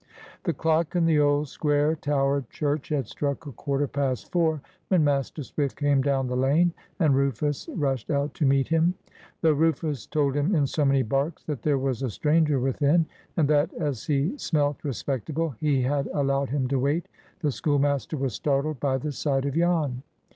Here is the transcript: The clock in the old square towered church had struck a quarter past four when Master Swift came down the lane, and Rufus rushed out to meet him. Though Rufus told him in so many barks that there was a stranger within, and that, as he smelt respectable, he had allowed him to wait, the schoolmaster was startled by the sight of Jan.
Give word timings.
The 0.45 0.53
clock 0.53 0.95
in 0.95 1.05
the 1.05 1.19
old 1.19 1.47
square 1.47 1.95
towered 1.95 2.49
church 2.49 2.89
had 2.89 3.05
struck 3.05 3.45
a 3.45 3.51
quarter 3.51 3.87
past 3.87 4.31
four 4.31 4.59
when 4.87 5.03
Master 5.03 5.43
Swift 5.43 5.75
came 5.77 6.01
down 6.01 6.25
the 6.25 6.35
lane, 6.35 6.73
and 6.99 7.13
Rufus 7.15 7.69
rushed 7.69 8.09
out 8.09 8.33
to 8.33 8.45
meet 8.47 8.67
him. 8.69 8.95
Though 9.41 9.51
Rufus 9.53 10.07
told 10.07 10.35
him 10.35 10.55
in 10.55 10.65
so 10.65 10.85
many 10.85 11.03
barks 11.03 11.43
that 11.43 11.61
there 11.61 11.77
was 11.77 12.01
a 12.01 12.09
stranger 12.09 12.59
within, 12.59 13.05
and 13.37 13.47
that, 13.49 13.71
as 13.75 14.03
he 14.03 14.35
smelt 14.39 14.83
respectable, 14.83 15.51
he 15.59 15.83
had 15.83 16.07
allowed 16.15 16.49
him 16.49 16.67
to 16.69 16.79
wait, 16.79 17.07
the 17.41 17.51
schoolmaster 17.51 18.17
was 18.17 18.33
startled 18.33 18.79
by 18.79 18.97
the 18.97 19.11
sight 19.11 19.45
of 19.45 19.53
Jan. 19.53 20.01